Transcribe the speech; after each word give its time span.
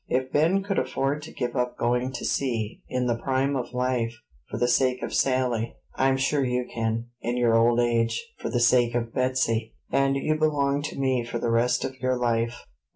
If 0.07 0.31
Ben 0.31 0.63
could 0.63 0.79
afford 0.79 1.21
to 1.21 1.31
give 1.31 1.55
up 1.55 1.77
going 1.77 2.11
to 2.13 2.25
sea, 2.25 2.81
in 2.89 3.05
the 3.05 3.19
prime 3.19 3.55
of 3.55 3.71
life, 3.75 4.15
for 4.49 4.57
the 4.57 4.67
sake 4.67 5.03
of 5.03 5.13
Sally, 5.13 5.75
I'm 5.93 6.17
sure 6.17 6.43
you 6.43 6.65
can, 6.73 7.09
in 7.21 7.37
your 7.37 7.55
old 7.55 7.79
age, 7.79 8.31
for 8.39 8.49
the 8.49 8.59
sake 8.59 8.95
of 8.95 9.13
Betsey; 9.13 9.75
and 9.91 10.15
you 10.15 10.33
belong 10.39 10.81
to 10.85 10.97
me 10.99 11.23
for 11.23 11.37
the 11.37 11.51
rest 11.51 11.85
of 11.85 11.99
your 11.99 12.17
life." 12.17 12.65